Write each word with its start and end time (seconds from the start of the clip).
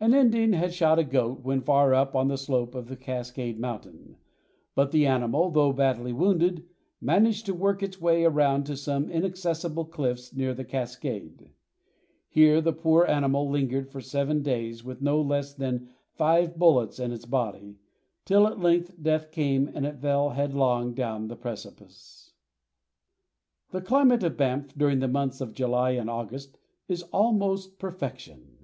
An 0.00 0.14
Indian 0.14 0.54
had 0.54 0.72
shot 0.72 0.98
a 0.98 1.04
goat 1.04 1.40
when 1.42 1.60
far 1.60 1.92
up 1.92 2.16
on 2.16 2.28
the 2.28 2.38
slope 2.38 2.74
of 2.74 2.98
Cascade 2.98 3.60
Mountain, 3.60 4.16
but 4.74 4.90
the 4.90 5.06
animal, 5.06 5.50
though 5.50 5.70
badly 5.74 6.14
wounded, 6.14 6.64
managed 6.98 7.44
to 7.44 7.52
work 7.54 7.82
its 7.82 8.00
way 8.00 8.24
around 8.24 8.64
to 8.64 8.74
some 8.78 9.10
inaccessible 9.10 9.84
cliffs 9.84 10.34
near 10.34 10.54
the 10.54 10.64
cascade. 10.64 11.50
Here 12.30 12.62
the 12.62 12.72
poor 12.72 13.04
animal 13.04 13.50
lingered 13.50 13.90
for 13.90 14.00
seven 14.00 14.40
days 14.40 14.82
with 14.82 15.02
no 15.02 15.20
less 15.20 15.52
than 15.52 15.90
five 16.14 16.56
bullets 16.56 16.98
in 16.98 17.12
its 17.12 17.26
body, 17.26 17.76
till 18.24 18.46
at 18.46 18.58
length 18.58 19.02
death 19.02 19.30
came 19.30 19.68
and 19.68 19.84
it 19.84 19.98
fell 20.00 20.30
headlong 20.30 20.94
down 20.94 21.28
the 21.28 21.36
precipice. 21.36 22.32
[Illustration: 23.68 23.68
Bow 23.68 23.76
River 23.76 23.82
and 24.12 24.20
Cascade 24.22 24.22
Mountain.] 24.22 24.30
The 24.30 24.32
climate 24.32 24.32
of 24.32 24.36
Banff 24.70 24.78
during 24.78 25.00
the 25.00 25.12
months 25.12 25.42
of 25.42 25.52
July 25.52 25.90
and 25.90 26.08
August 26.08 26.56
is 26.88 27.02
almost 27.12 27.78
perfection. 27.78 28.56